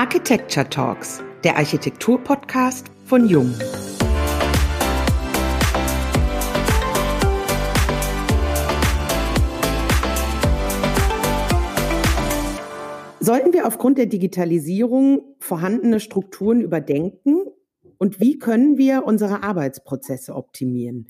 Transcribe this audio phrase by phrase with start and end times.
[0.00, 3.52] Architecture Talks, der Architektur-Podcast von Jung.
[13.18, 17.40] Sollten wir aufgrund der Digitalisierung vorhandene Strukturen überdenken?
[17.98, 21.08] Und wie können wir unsere Arbeitsprozesse optimieren?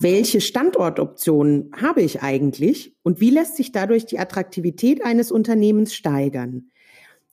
[0.00, 6.72] Welche Standortoptionen habe ich eigentlich und wie lässt sich dadurch die Attraktivität eines Unternehmens steigern?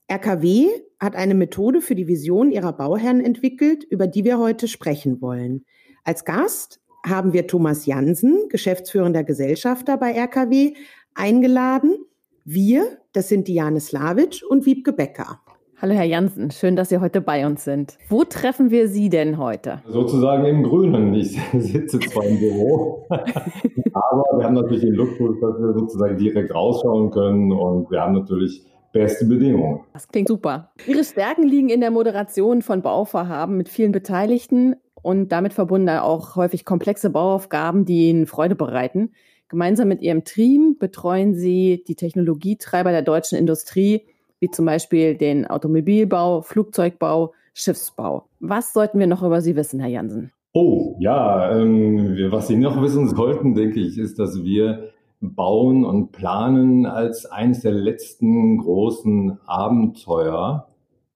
[0.08, 0.68] RKW
[1.00, 5.64] hat eine Methode für die Vision ihrer Bauherren entwickelt, über die wir heute sprechen wollen.
[6.04, 10.74] Als Gast haben wir Thomas Jansen, geschäftsführender Gesellschafter bei RKW,
[11.14, 11.96] eingeladen.
[12.44, 15.40] Wir, das sind Diane Slavic und Wiebke Becker.
[15.82, 17.98] Hallo Herr Jansen, schön, dass Sie heute bei uns sind.
[18.08, 19.82] Wo treffen wir Sie denn heute?
[19.88, 21.14] Sozusagen im Grünen.
[21.14, 26.54] Ich sitze zwar im Büro, aber wir haben natürlich den Luxus, dass wir sozusagen direkt
[26.54, 28.64] rausschauen können und wir haben natürlich
[28.98, 29.80] beste Bedingungen.
[29.92, 30.72] Das klingt super.
[30.86, 36.36] Ihre Stärken liegen in der Moderation von Bauvorhaben mit vielen Beteiligten und damit verbunden auch
[36.36, 39.12] häufig komplexe Bauaufgaben, die Ihnen Freude bereiten.
[39.48, 44.02] Gemeinsam mit Ihrem Team betreuen Sie die Technologietreiber der deutschen Industrie
[44.40, 48.28] wie zum Beispiel den Automobilbau, Flugzeugbau, Schiffsbau.
[48.40, 50.32] Was sollten wir noch über Sie wissen, Herr Jansen?
[50.52, 56.12] Oh, ja, ähm, was Sie noch wissen sollten, denke ich, ist, dass wir bauen und
[56.12, 60.68] planen als eines der letzten großen Abenteuer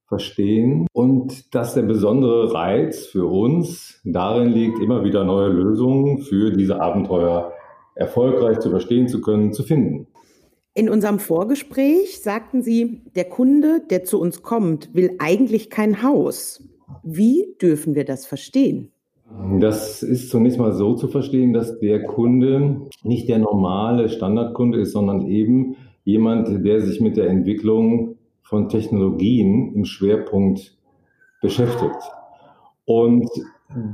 [0.07, 6.51] verstehen und dass der besondere Reiz für uns darin liegt, immer wieder neue Lösungen für
[6.51, 7.53] diese Abenteuer
[7.95, 10.09] erfolgreich zu verstehen zu können, zu finden.
[10.75, 16.63] In unserem Vorgespräch sagten Sie, der Kunde, der zu uns kommt, will eigentlich kein Haus.
[17.03, 18.93] Wie dürfen wir das verstehen?
[19.61, 24.93] Das ist zunächst mal so zu verstehen, dass der Kunde nicht der normale Standardkunde ist,
[24.93, 30.77] sondern eben jemand, der sich mit der Entwicklung von Technologien im Schwerpunkt
[31.41, 32.01] beschäftigt.
[32.85, 33.29] Und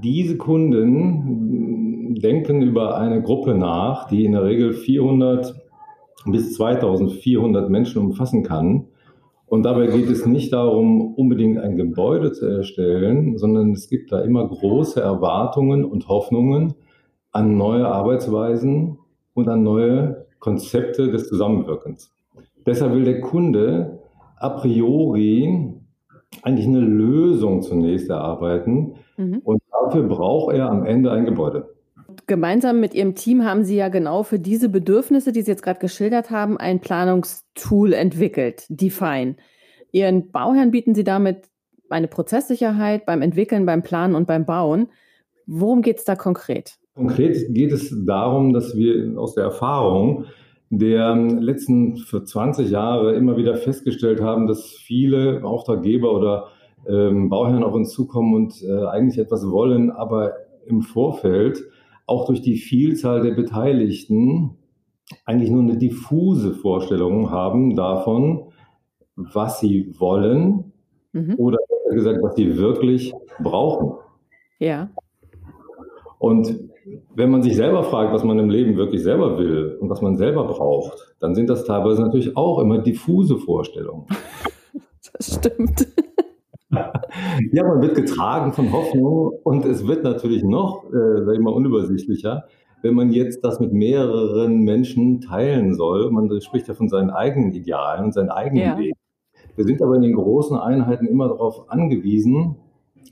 [0.02, 5.54] diese Kunden denken über eine Gruppe nach, die in der Regel 400
[6.26, 8.86] bis 2400 Menschen umfassen kann.
[9.46, 14.20] Und dabei geht es nicht darum, unbedingt ein Gebäude zu erstellen, sondern es gibt da
[14.20, 16.74] immer große Erwartungen und Hoffnungen
[17.30, 18.98] an neue Arbeitsweisen
[19.34, 22.12] und an neue Konzepte des Zusammenwirkens.
[22.66, 24.00] Deshalb will der Kunde
[24.36, 25.64] a priori
[26.42, 29.40] eigentlich eine Lösung zunächst erarbeiten mhm.
[29.44, 31.75] und dafür braucht er am Ende ein Gebäude
[32.26, 35.80] gemeinsam mit Ihrem Team haben Sie ja genau für diese Bedürfnisse, die Sie jetzt gerade
[35.80, 39.36] geschildert haben, ein Planungstool entwickelt, Define.
[39.92, 41.48] Ihren Bauherren bieten Sie damit
[41.88, 44.88] eine Prozesssicherheit beim Entwickeln, beim Planen und beim Bauen.
[45.46, 46.76] Worum geht es da konkret?
[46.94, 50.24] Konkret geht es darum, dass wir aus der Erfahrung
[50.70, 56.48] der letzten 20 Jahre immer wieder festgestellt haben, dass viele Auftraggeber oder
[56.88, 60.32] ähm, Bauherren auf uns zukommen und äh, eigentlich etwas wollen, aber
[60.66, 61.62] im Vorfeld
[62.06, 64.56] auch durch die Vielzahl der Beteiligten
[65.24, 68.52] eigentlich nur eine diffuse Vorstellung haben davon,
[69.14, 70.72] was sie wollen
[71.12, 71.34] mhm.
[71.38, 71.58] oder
[71.90, 73.98] gesagt, was sie wirklich brauchen.
[74.58, 74.90] Ja.
[76.18, 76.58] Und
[77.14, 80.16] wenn man sich selber fragt, was man im Leben wirklich selber will und was man
[80.16, 84.06] selber braucht, dann sind das teilweise natürlich auch immer diffuse Vorstellungen.
[85.12, 85.86] Das stimmt.
[87.52, 91.52] Ja, man wird getragen von Hoffnung und es wird natürlich noch, äh, sag ich mal,
[91.52, 92.44] unübersichtlicher,
[92.82, 96.10] wenn man jetzt das mit mehreren Menschen teilen soll.
[96.10, 98.78] Man spricht ja von seinen eigenen Idealen und seinen eigenen ja.
[98.78, 98.94] Weg.
[99.56, 102.56] Wir sind aber in den großen Einheiten immer darauf angewiesen,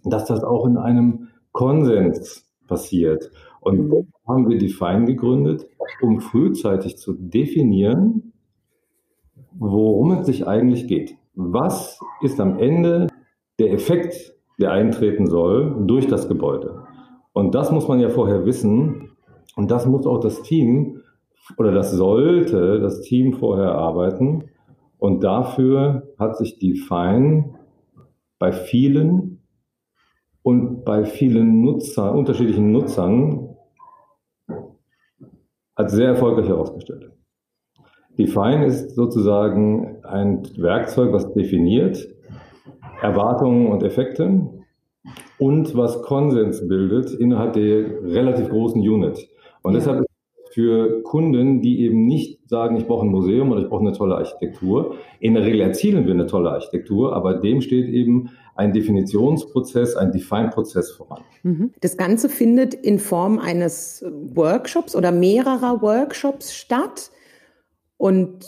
[0.05, 3.31] dass das auch in einem Konsens passiert.
[3.61, 4.07] Und mhm.
[4.29, 5.67] haben wir Define gegründet,
[6.03, 8.33] um frühzeitig zu definieren,
[9.53, 11.17] worum es sich eigentlich geht.
[11.34, 13.09] Was ist am Ende
[13.59, 16.84] der Effekt, der eintreten soll durch das Gebäude.
[17.32, 19.10] Und das muss man ja vorher wissen.
[19.56, 21.00] Und das muss auch das Team
[21.59, 24.44] oder das sollte das Team vorher arbeiten.
[24.98, 27.56] Und dafür hat sich die Fein
[28.39, 29.42] bei vielen
[30.42, 33.57] und bei vielen Nutzer, unterschiedlichen Nutzern
[35.74, 37.10] als sehr erfolgreich herausgestellt.
[38.18, 42.07] Define ist sozusagen ein Werkzeug, was definiert,
[43.04, 44.48] Erwartungen und Effekte
[45.39, 49.28] und was Konsens bildet innerhalb der relativ großen Unit.
[49.62, 49.78] Und ja.
[49.78, 53.83] deshalb ist für Kunden, die eben nicht sagen, ich brauche ein Museum oder ich brauche
[53.83, 54.95] eine tolle Architektur.
[55.21, 60.12] In der Regel erzielen wir eine tolle Architektur, aber dem steht eben ein Definitionsprozess, ein
[60.12, 61.22] Define-Prozess voran.
[61.42, 61.72] Mhm.
[61.80, 67.10] Das Ganze findet in Form eines Workshops oder mehrerer Workshops statt.
[67.98, 68.47] Und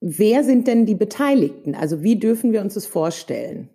[0.00, 1.74] wer sind denn die Beteiligten?
[1.74, 3.70] Also wie dürfen wir uns das vorstellen?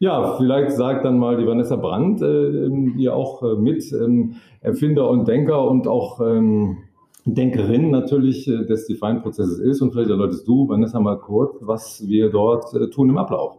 [0.00, 5.10] Ja, vielleicht sagt dann mal die Vanessa Brandt, äh, die auch äh, mit ähm, Erfinder
[5.10, 6.78] und Denker und auch ähm,
[7.24, 9.82] Denkerin natürlich äh, des Define-Prozesses ist.
[9.82, 13.56] Und vielleicht erläuterst du, Vanessa, mal kurz, was wir dort äh, tun im Ablauf.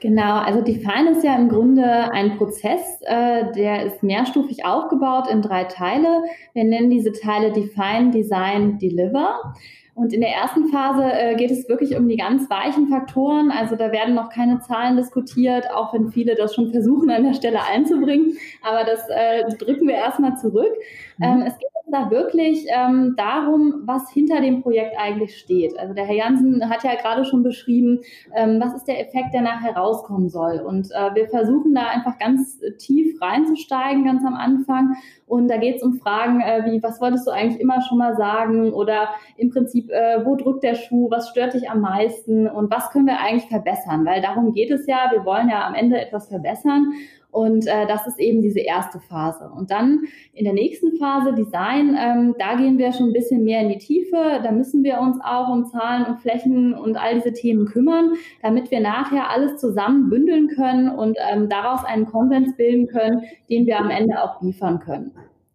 [0.00, 5.42] Genau, also Define ist ja im Grunde ein Prozess, äh, der ist mehrstufig aufgebaut in
[5.42, 6.22] drei Teile.
[6.54, 9.54] Wir nennen diese Teile Define, Design, Deliver.
[10.00, 13.50] Und in der ersten Phase äh, geht es wirklich um die ganz weichen Faktoren.
[13.50, 17.34] Also da werden noch keine Zahlen diskutiert, auch wenn viele das schon versuchen an der
[17.34, 18.32] Stelle einzubringen.
[18.62, 20.72] Aber das äh, drücken wir erstmal zurück.
[21.18, 21.24] Mhm.
[21.24, 25.78] Ähm, es geht da wirklich ähm, darum, was hinter dem Projekt eigentlich steht.
[25.78, 28.00] Also der Herr Jansen hat ja gerade schon beschrieben,
[28.34, 30.60] ähm, was ist der Effekt, der nachher rauskommen soll.
[30.60, 34.96] Und äh, wir versuchen da einfach ganz tief reinzusteigen, ganz am Anfang.
[35.30, 38.16] Und da geht es um Fragen äh, wie, was wolltest du eigentlich immer schon mal
[38.16, 38.72] sagen?
[38.72, 41.08] Oder im Prinzip, äh, wo drückt der Schuh?
[41.08, 42.48] Was stört dich am meisten?
[42.48, 44.04] Und was können wir eigentlich verbessern?
[44.04, 45.08] Weil darum geht es ja.
[45.12, 46.94] Wir wollen ja am Ende etwas verbessern.
[47.30, 49.50] Und äh, das ist eben diese erste Phase.
[49.56, 50.00] Und dann
[50.32, 53.78] in der nächsten Phase, Design, ähm, da gehen wir schon ein bisschen mehr in die
[53.78, 54.40] Tiefe.
[54.42, 58.72] Da müssen wir uns auch um Zahlen und Flächen und all diese Themen kümmern, damit
[58.72, 63.78] wir nachher alles zusammen bündeln können und ähm, daraus einen Konsens bilden können, den wir
[63.78, 65.12] am Ende auch liefern können.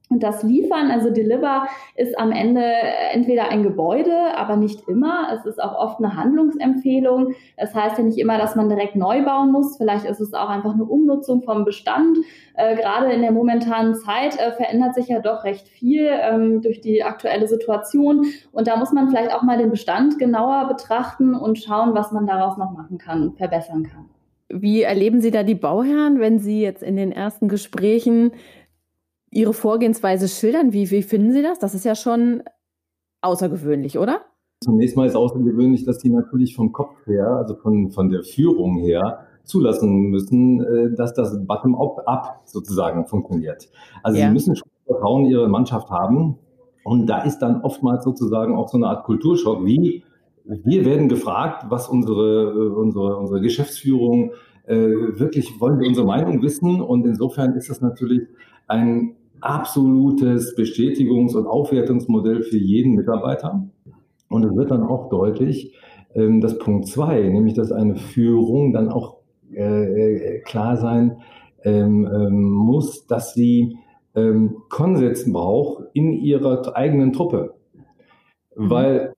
[0.10, 2.64] Und das Liefern, also Deliver, ist am Ende
[3.12, 5.30] entweder ein Gebäude, aber nicht immer.
[5.34, 7.34] Es ist auch oft eine Handlungsempfehlung.
[7.58, 9.78] Es das heißt ja nicht immer, dass man direkt neu bauen muss.
[9.78, 12.20] Vielleicht ist es auch einfach eine Umnutzung vom Bestand.
[12.54, 16.82] Äh, gerade in der momentanen Zeit äh, verändert sich ja doch recht viel ähm, durch
[16.82, 18.28] die aktuelle Situation.
[18.52, 22.28] Und da muss man vielleicht auch mal den Bestand genauer betrachten und schauen, was man
[22.28, 24.06] daraus noch machen kann und verbessern kann.
[24.50, 28.32] Wie erleben Sie da die Bauherren, wenn Sie jetzt in den ersten Gesprächen
[29.36, 30.72] Ihre Vorgehensweise schildern?
[30.72, 31.60] Wie, wie finden Sie das?
[31.60, 32.44] Das ist ja schon
[33.22, 34.22] außergewöhnlich, oder?
[34.64, 38.78] Zunächst mal ist außergewöhnlich, dass die natürlich vom Kopf her, also von, von der Führung
[38.78, 43.70] her, zulassen müssen, äh, dass das Bottom-up sozusagen funktioniert.
[44.02, 44.28] Also ja.
[44.28, 46.40] sie müssen schon Vertrauen in ihre Mannschaft haben.
[46.84, 50.04] Und da ist dann oftmals sozusagen auch so eine Art Kulturschock, wie
[50.46, 54.32] wir werden gefragt, was unsere, äh, unsere, unsere Geschäftsführung
[54.66, 56.82] äh, wirklich wollen wir unsere Meinung wissen.
[56.82, 58.22] Und insofern ist das natürlich
[58.68, 63.68] ein absolutes Bestätigungs- und Aufwertungsmodell für jeden Mitarbeiter.
[64.30, 65.76] Und es wird dann auch deutlich,
[66.14, 69.18] ähm, dass Punkt zwei, nämlich dass eine Führung dann auch
[69.54, 71.18] äh, klar sein
[71.64, 73.78] ähm, ähm, muss, dass sie
[74.70, 77.54] Konsens braucht in ihrer eigenen Truppe.
[78.56, 78.70] Mhm.
[78.70, 79.15] Weil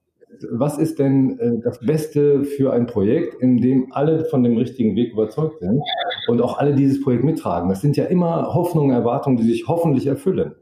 [0.51, 4.95] was ist denn äh, das Beste für ein Projekt, in dem alle von dem richtigen
[4.95, 5.81] Weg überzeugt sind
[6.27, 7.69] und auch alle dieses Projekt mittragen?
[7.69, 10.55] Das sind ja immer Hoffnungen, Erwartungen, die sich hoffentlich erfüllen.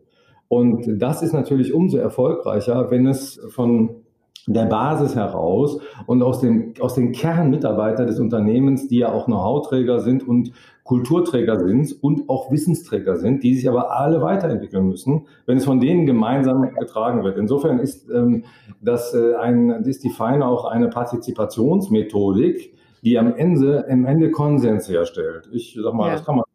[0.47, 4.04] Und das ist natürlich umso erfolgreicher, wenn es von
[4.47, 9.99] der Basis heraus und aus, dem, aus den Kernmitarbeitern des Unternehmens, die ja auch Know-how-Träger
[9.99, 10.51] sind und
[10.83, 15.79] Kulturträger sind und auch Wissensträger sind, die sich aber alle weiterentwickeln müssen, wenn es von
[15.79, 17.37] denen gemeinsam getragen wird.
[17.37, 18.43] Insofern ist ähm,
[18.81, 25.49] das äh, ein ist Define auch eine Partizipationsmethodik, die am Ende, am Ende Konsens herstellt.
[25.51, 26.13] Ich sag mal, ja.
[26.13, 26.45] das kann man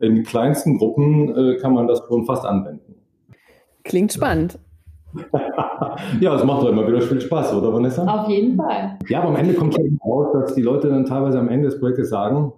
[0.00, 2.96] in kleinsten Gruppen äh, kann man das schon fast anwenden.
[3.84, 4.58] Klingt spannend.
[6.20, 8.04] Ja, es macht doch immer wieder viel Spaß, oder Vanessa?
[8.04, 8.98] Auf jeden Fall.
[9.08, 11.78] Ja, aber am Ende kommt schon raus, dass die Leute dann teilweise am Ende des
[11.78, 12.52] Projektes sagen,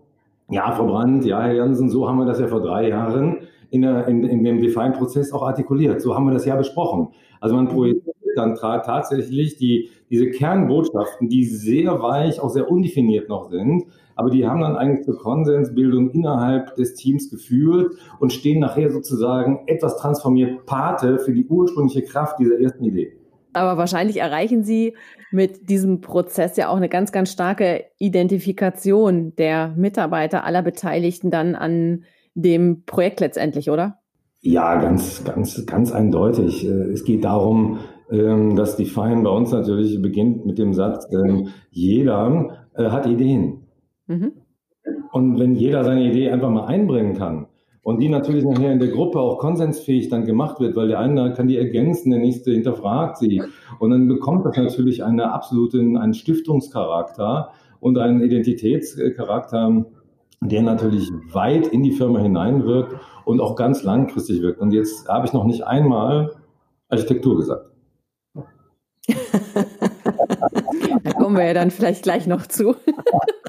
[0.51, 3.39] ja, Frau Brandt, ja, Herr Jansen, so haben wir das ja vor drei Jahren
[3.70, 6.01] in, der, in, in dem Define-Prozess auch artikuliert.
[6.01, 7.08] So haben wir das ja besprochen.
[7.41, 13.51] Also man projiziert dann tatsächlich die, diese Kernbotschaften, die sehr weich, auch sehr undefiniert noch
[13.51, 13.84] sind,
[14.17, 19.61] aber die haben dann eigentlich zur Konsensbildung innerhalb des Teams geführt und stehen nachher sozusagen
[19.67, 23.13] etwas transformiert Pate für die ursprüngliche Kraft dieser ersten Idee.
[23.55, 24.97] Aber wahrscheinlich erreichen Sie
[25.31, 31.55] mit diesem Prozess ja auch eine ganz, ganz starke Identifikation der Mitarbeiter aller Beteiligten dann
[31.55, 32.05] an
[32.35, 33.99] dem Projekt letztendlich, oder?
[34.41, 36.67] Ja, ganz, ganz, ganz eindeutig.
[36.67, 37.79] Äh, es geht darum,
[38.11, 43.06] ähm, dass die Define bei uns natürlich beginnt mit dem Satz, ähm, jeder äh, hat
[43.06, 43.64] Ideen.
[44.06, 44.32] Mhm.
[45.13, 47.46] Und wenn jeder seine Idee einfach mal einbringen kann,
[47.84, 51.34] und die natürlich nachher in der Gruppe auch konsensfähig dann gemacht wird, weil der eine
[51.34, 53.43] kann die ergänzen, der nächste hinterfragt sie.
[53.79, 59.84] Und dann bekommt das natürlich einen absoluten, einen Stiftungscharakter und einen Identitätscharakter,
[60.41, 62.96] der natürlich weit in die Firma hineinwirkt
[63.27, 64.61] und auch ganz langfristig wirkt.
[64.61, 66.34] Und jetzt habe ich noch nicht einmal
[66.89, 67.70] Architektur gesagt.
[71.05, 72.77] da kommen wir ja dann vielleicht gleich noch zu.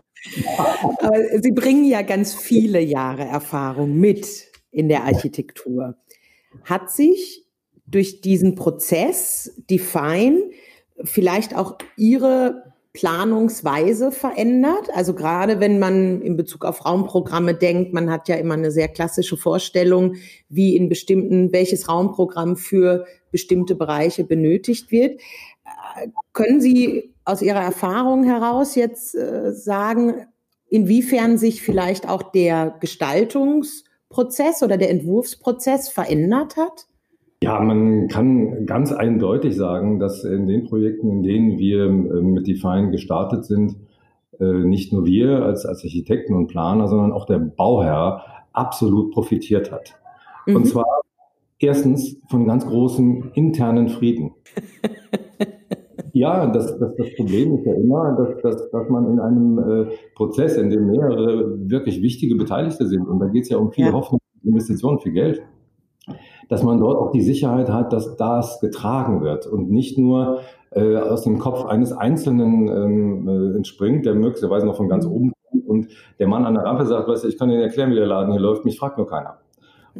[0.99, 5.95] Aber Sie bringen ja ganz viele Jahre Erfahrung mit in der Architektur.
[6.63, 7.45] Hat sich
[7.85, 10.49] durch diesen Prozess Define
[11.03, 14.89] vielleicht auch Ihre Planungsweise verändert?
[14.93, 18.87] Also gerade wenn man in Bezug auf Raumprogramme denkt, man hat ja immer eine sehr
[18.87, 20.15] klassische Vorstellung,
[20.49, 25.19] wie in bestimmten, welches Raumprogramm für bestimmte Bereiche benötigt wird.
[26.33, 30.27] Können Sie aus Ihrer Erfahrung heraus jetzt äh, sagen,
[30.69, 36.87] inwiefern sich vielleicht auch der Gestaltungsprozess oder der Entwurfsprozess verändert hat?
[37.43, 42.47] Ja, man kann ganz eindeutig sagen, dass in den Projekten, in denen wir ähm, mit
[42.47, 43.75] Define gestartet sind,
[44.39, 49.71] äh, nicht nur wir als, als Architekten und Planer, sondern auch der Bauherr absolut profitiert
[49.71, 49.95] hat.
[50.45, 50.55] Mhm.
[50.55, 50.85] Und zwar
[51.59, 54.31] erstens von ganz großem internen Frieden.
[56.15, 59.85] Ja, das, das, das Problem ist ja immer, dass, dass, dass man in einem äh,
[60.15, 63.87] Prozess, in dem mehrere wirklich wichtige Beteiligte sind, und da geht es ja um viel
[63.87, 63.91] ja.
[63.91, 65.41] Hoffnung, Investitionen, viel Geld,
[66.47, 70.39] dass man dort auch die Sicherheit hat, dass das getragen wird und nicht nur
[70.71, 75.33] äh, aus dem Kopf eines Einzelnen ähm, äh, entspringt, der möglicherweise noch von ganz oben
[75.49, 77.95] kommt und der Mann an der Rampe sagt, weißt du, ich kann Ihnen erklären, wie
[77.95, 79.39] der Laden hier läuft, mich fragt nur keiner.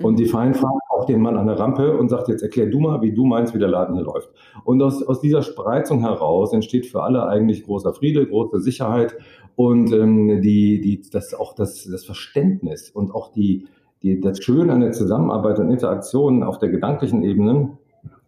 [0.02, 2.80] Und die Fein fragt auch den Mann an der Rampe und sagt, jetzt erklär du
[2.80, 4.30] mal, wie du meinst, wie der Laden hier läuft.
[4.64, 9.16] Und aus, aus dieser Spreizung heraus entsteht für alle eigentlich großer Friede, große Sicherheit
[9.56, 13.68] und ähm, die, die, das, auch das, das Verständnis und auch die,
[14.04, 17.78] die, das Schöne an der Zusammenarbeit und Interaktion auf der gedanklichen Ebene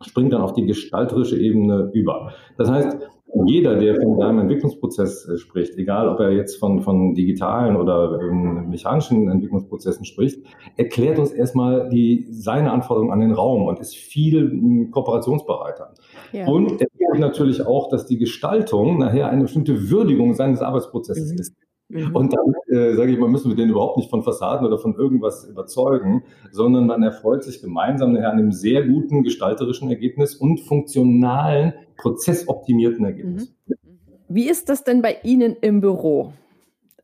[0.01, 2.33] springt dann auf die gestalterische Ebene über.
[2.57, 2.97] Das heißt,
[3.45, 8.19] jeder, der von seinem Entwicklungsprozess äh, spricht, egal ob er jetzt von, von digitalen oder
[8.21, 10.39] ähm, mechanischen Entwicklungsprozessen spricht,
[10.77, 15.93] erklärt uns erstmal die, seine Anforderungen an den Raum und ist viel ähm, kooperationsbereiter.
[16.31, 16.47] Ja.
[16.47, 21.39] Und erklärt natürlich auch, dass die Gestaltung nachher eine bestimmte Würdigung seines Arbeitsprozesses mhm.
[21.39, 21.53] ist.
[21.89, 22.15] Mhm.
[22.15, 24.96] Und dann, äh, sage ich mal, müssen wir den überhaupt nicht von Fassaden oder von
[24.96, 31.74] irgendwas überzeugen, sondern man erfreut sich gemeinsam an einem sehr guten gestalterischen Ergebnis und funktionalen,
[31.96, 33.56] prozessoptimierten Ergebnis.
[33.65, 33.75] Mhm.
[34.29, 36.34] Wie ist das denn bei Ihnen im Büro?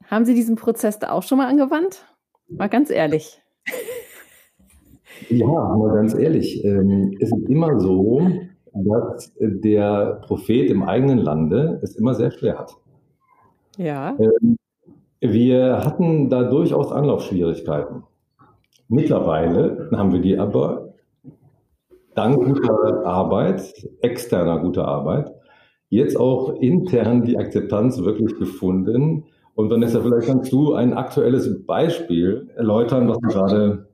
[0.07, 2.05] Haben Sie diesen Prozess da auch schon mal angewandt?
[2.49, 3.41] Mal ganz ehrlich.
[5.29, 6.63] Ja, mal ganz ehrlich.
[6.65, 8.21] Ähm, es ist immer so,
[8.73, 12.75] dass der Prophet im eigenen Lande es immer sehr schwer hat.
[13.77, 14.17] Ja.
[14.19, 14.57] Ähm,
[15.31, 18.03] wir hatten da durchaus Anlaufschwierigkeiten.
[18.89, 20.93] Mittlerweile haben wir die aber
[22.13, 25.33] dank guter Arbeit, externer guter Arbeit,
[25.89, 29.25] jetzt auch intern die Akzeptanz wirklich gefunden.
[29.55, 33.87] Und Vanessa, vielleicht kannst du ein aktuelles Beispiel erläutern, was wir gerade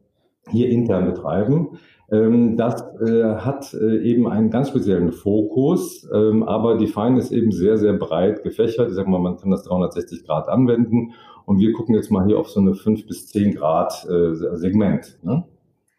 [0.51, 1.79] hier intern betreiben.
[2.11, 7.51] Ähm, das äh, hat äh, eben einen ganz speziellen Fokus, ähm, aber Define ist eben
[7.51, 8.89] sehr, sehr breit gefächert.
[8.89, 11.13] Ich sage mal, man kann das 360 Grad anwenden
[11.45, 15.19] und wir gucken jetzt mal hier auf so eine 5 bis 10 Grad äh, Segment.
[15.23, 15.43] Ne?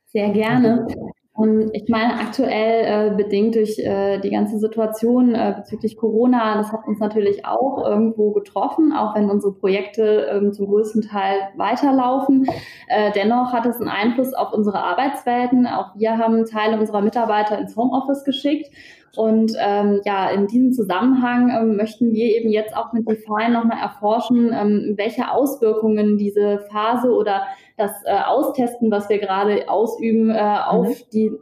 [0.06, 0.86] Sehr gerne.
[1.32, 6.72] Und ich meine, aktuell äh, bedingt durch äh, die ganze Situation äh, bezüglich Corona, das
[6.72, 12.46] hat uns natürlich auch irgendwo getroffen, auch wenn unsere Projekte ähm, zum größten Teil weiterlaufen.
[12.88, 15.66] Äh, dennoch hat es einen Einfluss auf unsere Arbeitswelten.
[15.66, 18.70] Auch wir haben Teile unserer Mitarbeiter ins Homeoffice geschickt.
[19.16, 23.78] Und ähm, ja, in diesem Zusammenhang ähm, möchten wir eben jetzt auch mit Define nochmal
[23.80, 27.42] erforschen, ähm, welche Auswirkungen diese Phase oder
[27.76, 30.94] das äh, Austesten, was wir gerade ausüben, äh, auf mhm.
[31.12, 31.32] die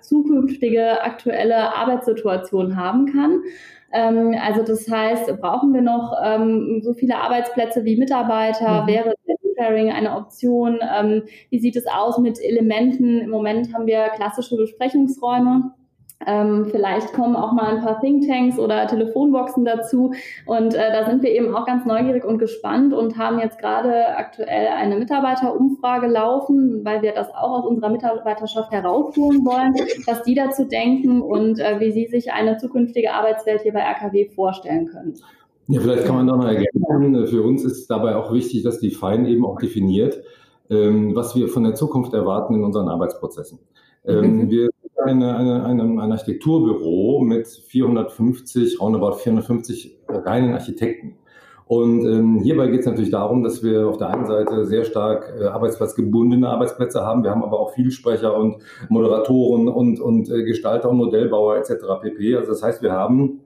[0.00, 3.42] zukünftige aktuelle Arbeitssituation haben kann.
[3.92, 8.82] Ähm, also das heißt, brauchen wir noch ähm, so viele Arbeitsplätze wie Mitarbeiter?
[8.82, 8.86] Mhm.
[8.86, 9.14] Wäre
[9.58, 10.80] Sharing eine Option?
[10.82, 13.20] Ähm, wie sieht es aus mit Elementen?
[13.20, 15.72] Im Moment haben wir klassische Besprechungsräume.
[16.26, 20.12] Ähm, vielleicht kommen auch mal ein paar Thinktanks oder Telefonboxen dazu.
[20.46, 24.16] Und äh, da sind wir eben auch ganz neugierig und gespannt und haben jetzt gerade
[24.16, 29.74] aktuell eine Mitarbeiterumfrage laufen, weil wir das auch aus unserer Mitarbeiterschaft herausholen wollen,
[30.06, 34.28] was die dazu denken und äh, wie sie sich eine zukünftige Arbeitswelt hier bei RKW
[34.30, 35.14] vorstellen können.
[35.68, 37.26] Ja, vielleicht kann man da noch ergänzen.
[37.26, 40.20] Für uns ist dabei auch wichtig, dass die Fein eben auch definiert,
[40.70, 43.58] ähm, was wir von der Zukunft erwarten in unseren Arbeitsprozessen.
[44.04, 44.50] Ähm, mhm.
[44.50, 44.70] Wir
[45.04, 51.16] eine, eine, eine, ein Architekturbüro mit 450, roundabout 450 reinen Architekten.
[51.66, 55.32] Und ähm, hierbei geht es natürlich darum, dass wir auf der einen Seite sehr stark
[55.40, 57.24] äh, arbeitsplatzgebundene Arbeitsplätze haben.
[57.24, 58.56] Wir haben aber auch Vielsprecher und
[58.90, 61.72] Moderatoren und, und äh, Gestalter und Modellbauer etc.
[62.02, 62.36] pp.
[62.36, 63.40] Also das heißt, wir haben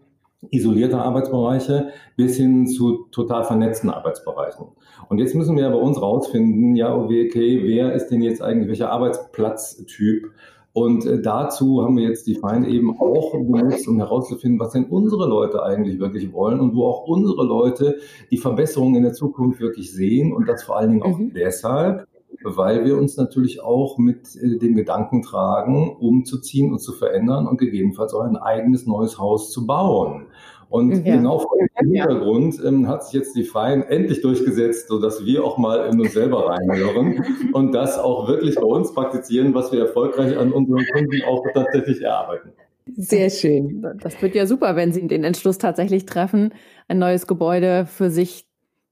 [0.51, 4.67] isolierte Arbeitsbereiche bis hin zu total vernetzten Arbeitsbereichen.
[5.09, 8.91] Und jetzt müssen wir bei uns rausfinden, ja, okay, wer ist denn jetzt eigentlich welcher
[8.91, 10.33] Arbeitsplatztyp
[10.77, 14.85] und äh, dazu haben wir jetzt die Feinde eben auch benutzt, um herauszufinden, was denn
[14.85, 17.97] unsere Leute eigentlich wirklich wollen und wo auch unsere Leute
[18.31, 21.33] die Verbesserungen in der Zukunft wirklich sehen und das vor allen Dingen auch mhm.
[21.33, 22.07] deshalb,
[22.45, 27.57] weil wir uns natürlich auch mit äh, dem Gedanken tragen, umzuziehen und zu verändern und
[27.57, 30.27] gegebenenfalls auch ein eigenes neues Haus zu bauen.
[30.69, 31.17] Und ja.
[31.17, 35.59] genau vor dem Hintergrund ähm, hat sich jetzt die Fein endlich durchgesetzt, sodass wir auch
[35.59, 40.37] mal in uns selber reinhören und das auch wirklich bei uns praktizieren, was wir erfolgreich
[40.37, 42.51] an unseren Kunden auch tatsächlich erarbeiten.
[42.95, 43.85] Sehr schön.
[44.01, 46.53] Das wird ja super, wenn Sie den Entschluss tatsächlich treffen,
[46.89, 48.47] ein neues Gebäude für sich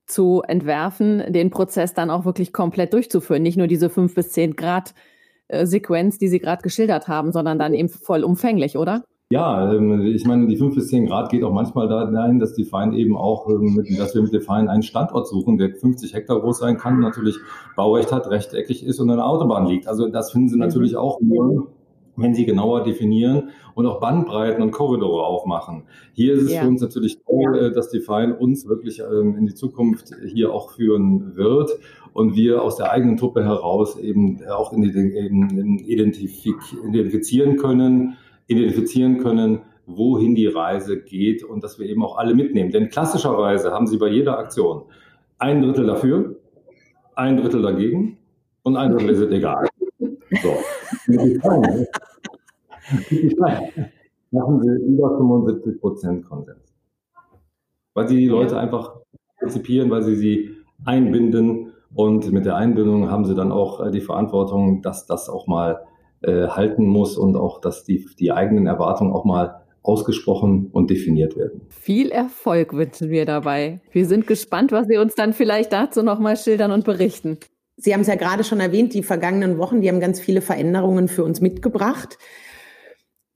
[0.06, 3.42] zu entwerfen, den Prozess dann auch wirklich komplett durchzuführen.
[3.42, 4.94] Nicht nur diese fünf bis zehn Grad
[5.48, 9.04] äh, Sequenz, die Sie gerade geschildert haben, sondern dann eben vollumfänglich, oder?
[9.34, 12.62] Ja, ähm, ich meine, die fünf bis zehn Grad geht auch manchmal dahin, dass die
[12.62, 16.40] Fein eben auch, ähm, dass wir mit den Fein einen Standort suchen, der 50 Hektar
[16.40, 17.38] groß sein kann, natürlich
[17.74, 19.88] Baurecht hat, rechteckig ist und an der Autobahn liegt.
[19.88, 20.60] Also das finden Sie mhm.
[20.60, 21.66] natürlich auch nur
[22.16, 25.82] wenn sie genauer definieren und auch Bandbreiten und Korridore aufmachen.
[26.12, 26.62] Hier ist es ja.
[26.62, 30.54] für uns natürlich toll, äh, dass die Fein uns wirklich ähm, in die Zukunft hier
[30.54, 31.72] auch führen wird
[32.12, 39.18] und wir aus der eigenen Truppe heraus eben auch in die, eben identifizieren können, identifizieren
[39.18, 42.70] können, wohin die Reise geht und dass wir eben auch alle mitnehmen.
[42.70, 44.84] Denn klassischerweise haben sie bei jeder Aktion
[45.38, 46.36] ein Drittel dafür,
[47.14, 48.18] ein Drittel dagegen
[48.62, 49.66] und ein Drittel ist egal.
[50.42, 50.56] So.
[54.30, 56.74] Machen sie über 75 Prozent Konsens.
[57.94, 58.96] Weil sie die Leute einfach
[59.38, 60.50] antizipieren, weil sie sie
[60.84, 65.46] einbinden und mit der Einbindung haben sie dann auch äh, die Verantwortung, dass das auch
[65.46, 65.80] mal
[66.26, 71.36] äh, halten muss und auch, dass die, die eigenen Erwartungen auch mal ausgesprochen und definiert
[71.36, 71.60] werden.
[71.68, 73.80] Viel Erfolg wünschen wir dabei.
[73.92, 77.38] Wir sind gespannt, was Sie uns dann vielleicht dazu nochmal schildern und berichten.
[77.76, 81.08] Sie haben es ja gerade schon erwähnt, die vergangenen Wochen, die haben ganz viele Veränderungen
[81.08, 82.18] für uns mitgebracht.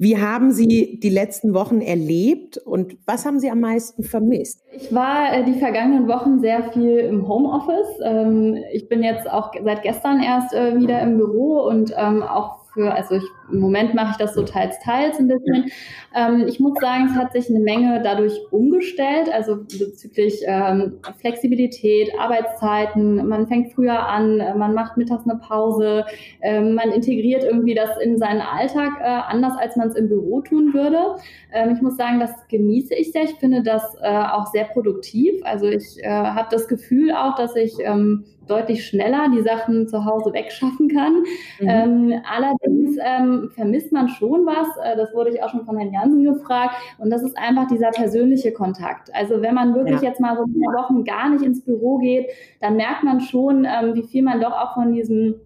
[0.01, 4.63] Wie haben Sie die letzten Wochen erlebt und was haben Sie am meisten vermisst?
[4.73, 7.99] Ich war äh, die vergangenen Wochen sehr viel im Homeoffice.
[8.05, 12.58] Ähm, ich bin jetzt auch seit gestern erst äh, wieder im Büro und ähm, auch
[12.73, 15.71] für, also ich, im Moment mache ich das so teils, teils ein bisschen.
[16.15, 22.11] Ähm, ich muss sagen, es hat sich eine Menge dadurch umgestellt, also bezüglich ähm, Flexibilität,
[22.19, 23.27] Arbeitszeiten.
[23.29, 26.05] Man fängt früher an, man macht mittags eine Pause,
[26.41, 30.41] ähm, man integriert irgendwie das in seinen Alltag äh, anders, als man es im Büro
[30.41, 31.17] tun würde.
[31.53, 33.25] Ähm, ich muss sagen, das genieße ich sehr.
[33.25, 35.41] Ich finde das äh, auch sehr produktiv.
[35.45, 40.05] Also ich äh, habe das Gefühl auch, dass ich ähm, deutlich schneller die Sachen zu
[40.05, 41.23] Hause wegschaffen kann.
[41.61, 41.69] Mhm.
[41.69, 42.97] Ähm, allerdings
[43.43, 46.75] ähm, vermisst man schon was, äh, das wurde ich auch schon von Herrn Jansen gefragt,
[46.99, 49.15] und das ist einfach dieser persönliche Kontakt.
[49.15, 50.09] Also wenn man wirklich ja.
[50.09, 52.29] jetzt mal so ein paar Wochen gar nicht ins Büro geht,
[52.61, 55.37] dann merkt man schon, ähm, wie viel man doch auch von diesem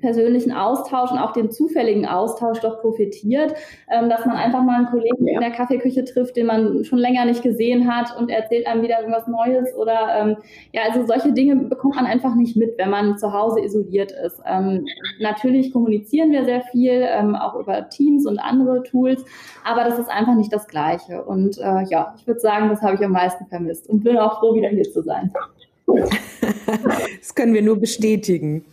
[0.00, 3.54] persönlichen Austausch und auch dem zufälligen Austausch doch profitiert,
[3.90, 7.24] ähm, dass man einfach mal einen Kollegen in der Kaffeeküche trifft, den man schon länger
[7.24, 10.36] nicht gesehen hat und erzählt einem wieder irgendwas Neues oder ähm,
[10.72, 14.40] ja, also solche Dinge bekommt man einfach nicht mit, wenn man zu Hause isoliert ist.
[14.46, 14.86] Ähm,
[15.20, 17.06] natürlich kommunizieren wir sehr viel,
[17.40, 19.24] auch über Teams und andere Tools,
[19.64, 22.94] aber das ist einfach nicht das Gleiche und äh, ja, ich würde sagen, das habe
[22.94, 25.32] ich am meisten vermisst und bin auch froh, wieder hier zu sein.
[27.20, 28.64] das können wir nur bestätigen.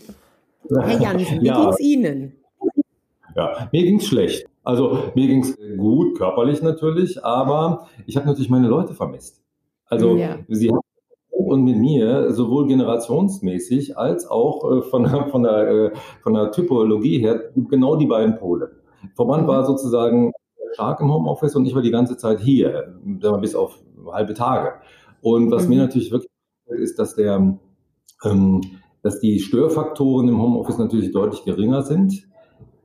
[0.69, 1.59] Herr Jansen, wie ja.
[1.59, 2.33] ging es Ihnen?
[3.35, 4.47] Ja, mir ging es schlecht.
[4.63, 9.41] Also mir ging es gut, körperlich natürlich, aber ich habe natürlich meine Leute vermisst.
[9.85, 10.37] Also ja.
[10.49, 10.81] sie haben
[11.47, 16.51] und mit mir sowohl generationsmäßig als auch äh, von, der, von, der, äh, von der
[16.51, 18.71] Typologie her genau die beiden Pole.
[19.15, 19.47] Verband mhm.
[19.47, 20.33] war sozusagen
[20.73, 22.93] stark im Homeoffice und ich war die ganze Zeit hier,
[23.39, 23.79] bis auf
[24.11, 24.73] halbe Tage.
[25.21, 25.69] Und was mhm.
[25.69, 26.29] mir natürlich wirklich
[26.67, 27.57] ist, dass der
[28.25, 28.61] ähm,
[29.07, 32.27] dass die Störfaktoren im Homeoffice natürlich deutlich geringer sind.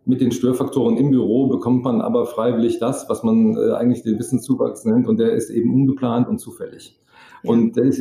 [0.05, 4.21] Mit den Störfaktoren im Büro bekommt man aber freiwillig das, was man äh, eigentlich den
[4.21, 6.97] Wissenszuwachs nennt, und der ist eben ungeplant und zufällig.
[7.45, 8.01] Und der ist,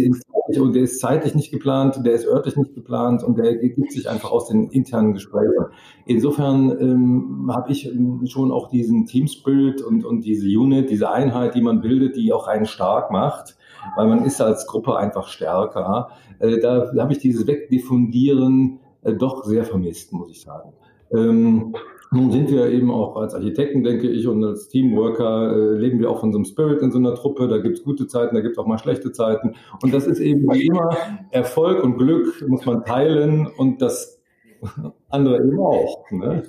[0.60, 4.10] und der ist zeitlich nicht geplant, der ist örtlich nicht geplant und der ergibt sich
[4.10, 5.65] einfach aus den internen Gesprächen.
[6.06, 11.10] Insofern ähm, habe ich ähm, schon auch diesen Team Spirit und, und diese Unit, diese
[11.10, 13.58] Einheit, die man bildet, die auch rein stark macht,
[13.95, 16.10] weil man ist als Gruppe einfach stärker.
[16.39, 20.73] Äh, da, da habe ich dieses Wegdiffundieren äh, doch sehr vermisst, muss ich sagen.
[21.13, 21.75] Ähm,
[22.13, 26.10] nun sind wir eben auch als Architekten, denke ich, und als Teamworker äh, leben wir
[26.10, 27.47] auch von so einem Spirit in so einer Truppe.
[27.47, 29.56] Da gibt es gute Zeiten, da gibt es auch mal schlechte Zeiten.
[29.82, 30.89] Und das ist eben wie immer
[31.30, 34.19] Erfolg und Glück muss man teilen und das
[35.10, 36.04] andere eben auch.
[36.12, 36.43] Ne?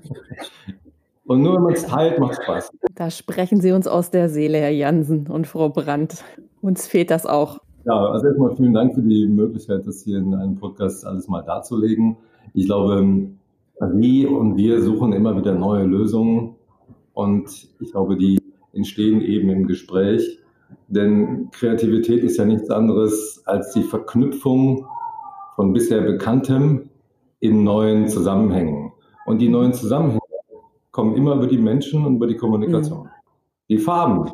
[1.27, 2.71] Und nur wenn man es teilt, macht es Spaß.
[2.97, 6.25] Da sprechen Sie uns aus der Seele, Herr Jansen und Frau Brandt.
[6.61, 7.59] Uns fehlt das auch.
[7.85, 11.43] Ja, also erstmal vielen Dank für die Möglichkeit, das hier in einem Podcast alles mal
[11.43, 12.17] darzulegen.
[12.53, 13.05] Ich glaube,
[13.81, 16.57] Sie und wir suchen immer wieder neue Lösungen
[17.15, 18.39] und ich glaube, die
[18.73, 20.39] entstehen eben im Gespräch.
[20.89, 24.87] Denn Kreativität ist ja nichts anderes als die Verknüpfung
[25.57, 26.91] von bisher Bekanntem
[27.41, 28.93] in neuen Zusammenhängen.
[29.27, 30.21] Und die neuen Zusammenhänge
[30.91, 33.05] kommen immer über die Menschen und über die Kommunikation.
[33.05, 33.09] Mhm.
[33.69, 34.31] Die Farben,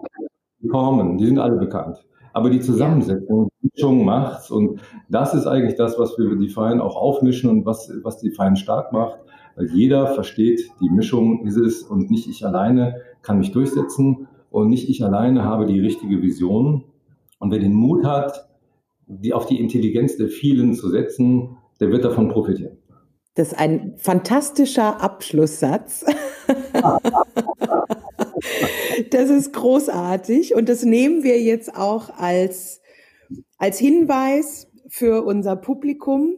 [0.61, 2.05] die Formen, die sind alle bekannt.
[2.39, 4.49] Aber die Zusammensetzung, die Mischung macht's.
[4.49, 8.31] Und das ist eigentlich das, was wir die Fein auch aufmischen und was, was die
[8.31, 9.19] Fein stark macht.
[9.57, 14.69] Weil jeder versteht, die Mischung ist es und nicht ich alleine kann mich durchsetzen und
[14.69, 16.85] nicht ich alleine habe die richtige Vision.
[17.41, 18.49] Und wer den Mut hat,
[19.09, 22.79] die auf die Intelligenz der vielen zu setzen, der wird davon profitieren.
[23.35, 26.05] Das ist ein fantastischer Abschlusssatz.
[29.11, 32.81] das ist großartig und das nehmen wir jetzt auch als,
[33.57, 36.35] als Hinweis für unser Publikum,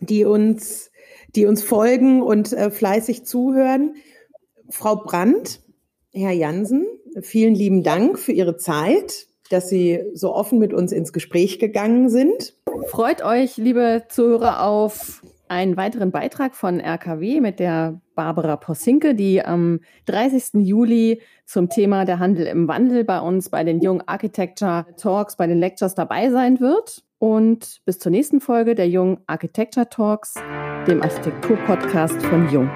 [0.00, 0.90] die uns,
[1.34, 3.94] die uns folgen und äh, fleißig zuhören.
[4.68, 5.62] Frau Brandt,
[6.12, 6.86] Herr Jansen,
[7.22, 12.08] vielen lieben Dank für Ihre Zeit, dass Sie so offen mit uns ins Gespräch gegangen
[12.08, 12.54] sind.
[12.88, 19.44] Freut euch, liebe Zuhörer, auf einen weiteren Beitrag von RKW mit der Barbara Possinke, die
[19.44, 20.64] am 30.
[20.64, 25.48] Juli zum Thema der Handel im Wandel bei uns bei den Jung Architecture Talks, bei
[25.48, 27.02] den Lectures dabei sein wird.
[27.18, 30.34] Und bis zur nächsten Folge der Jung Architecture Talks,
[30.86, 32.70] dem Architektur-Podcast von Jung.